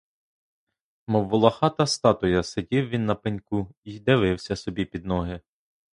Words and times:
Мов 1.07 1.27
волохата 1.29 1.85
статуя, 1.87 2.43
сидів 2.43 2.89
він 2.89 3.05
на 3.05 3.15
пеньку 3.15 3.75
й 3.83 3.99
дивився 3.99 4.55
собі 4.55 4.85
під 4.85 5.05
ноги. 5.05 5.41